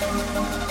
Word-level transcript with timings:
listening 0.00 0.67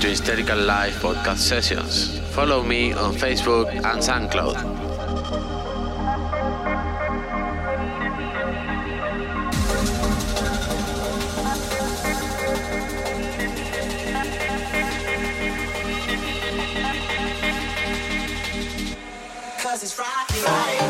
to 0.00 0.08
Hysterical 0.08 0.58
Live 0.58 0.94
podcast 0.94 1.38
sessions. 1.38 2.18
Follow 2.30 2.62
me 2.62 2.94
on 2.94 3.12
Facebook 3.12 3.68
and 3.68 4.00
SoundCloud. 4.00 4.54
Cause 19.62 19.82
it's 19.82 19.92
Friday. 19.92 20.89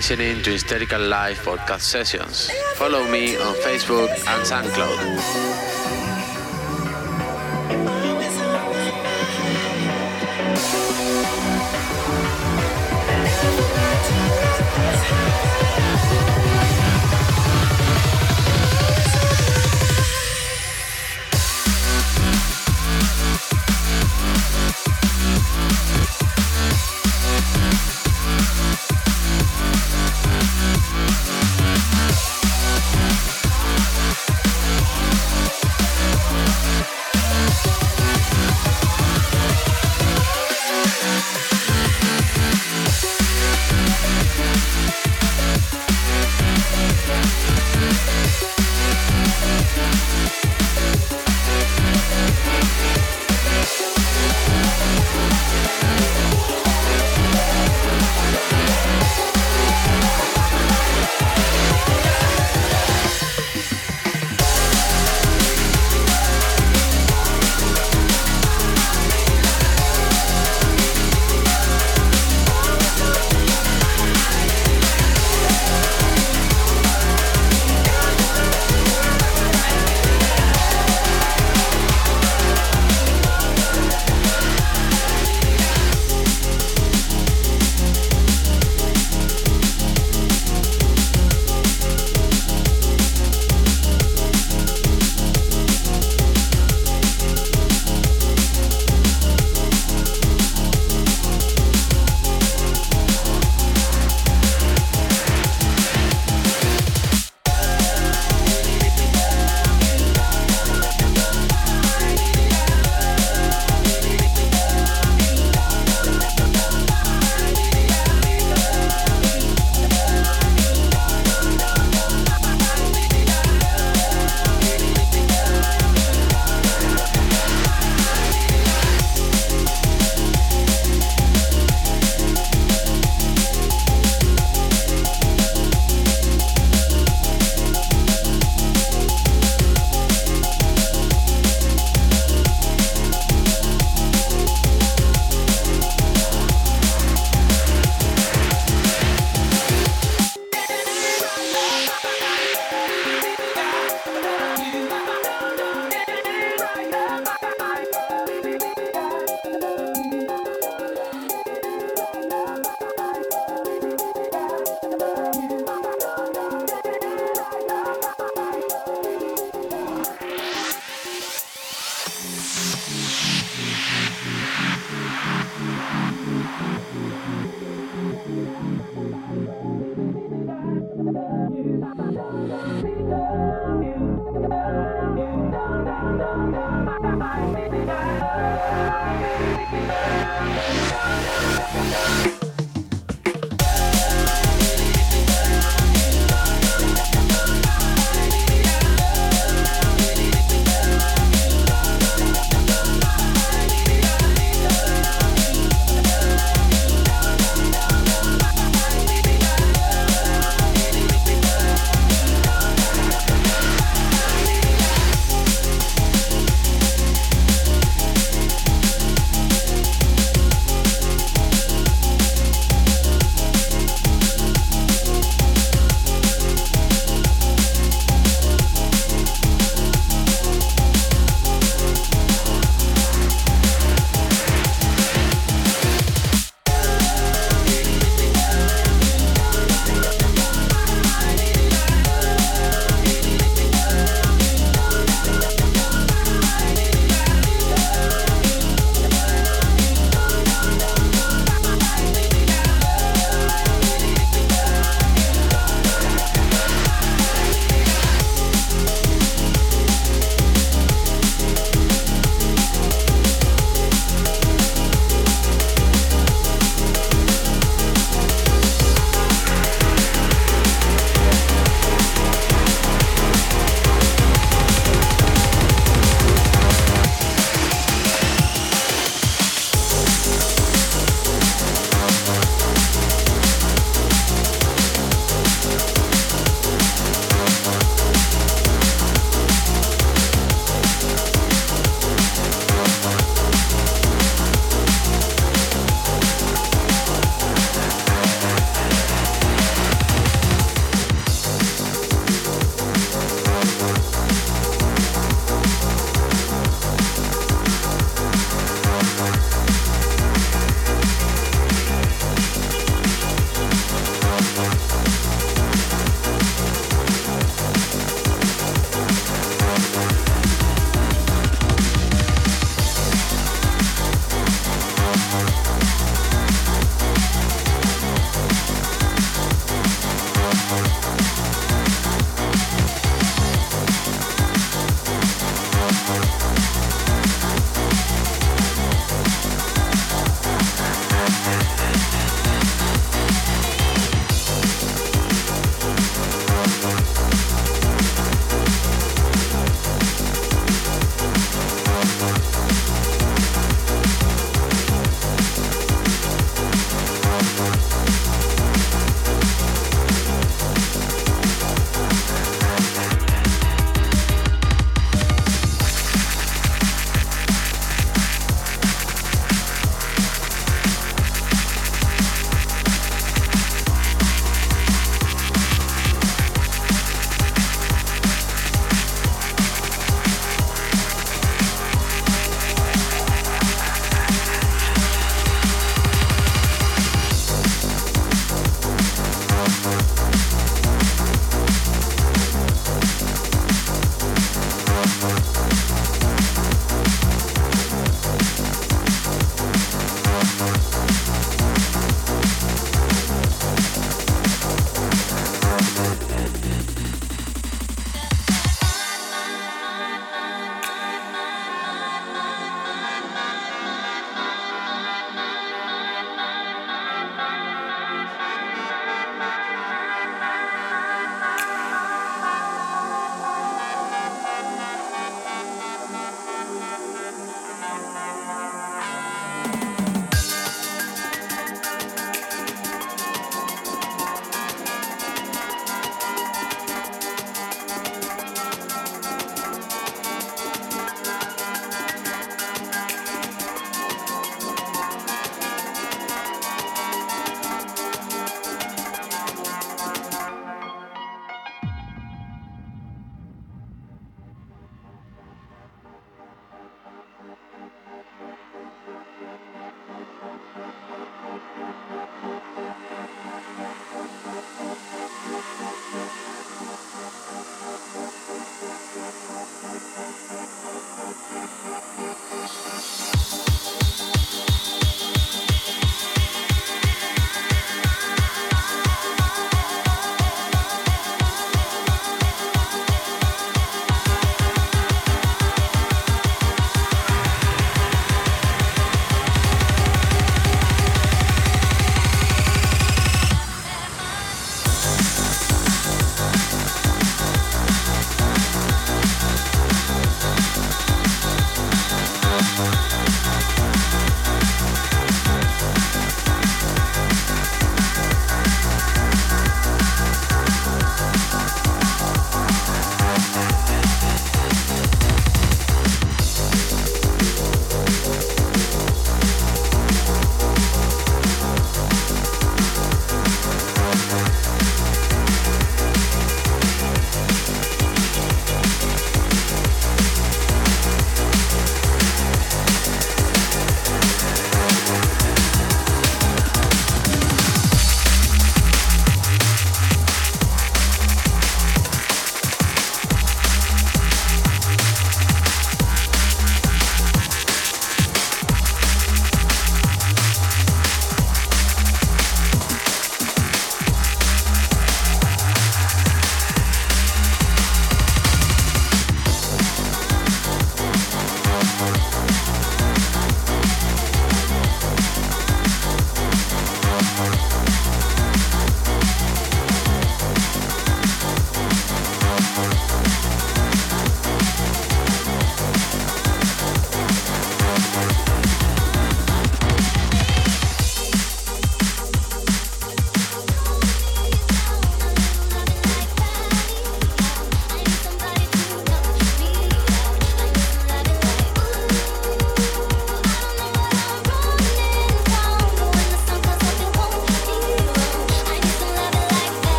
listening 0.00 0.40
to 0.42 0.52
Hysterical 0.52 0.98
Live 0.98 1.36
podcast 1.44 1.82
sessions. 1.82 2.50
Follow 2.76 3.06
me 3.10 3.36
on 3.36 3.54
Facebook 3.56 4.08
and 4.08 4.40
SoundCloud. 4.48 5.79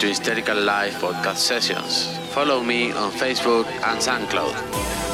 To 0.00 0.06
Hysterical 0.06 0.56
Live 0.58 0.94
podcast 0.94 1.36
sessions. 1.36 2.16
Follow 2.32 2.62
me 2.62 2.90
on 2.92 3.12
Facebook 3.12 3.66
and 3.66 4.00
SoundCloud. 4.00 5.09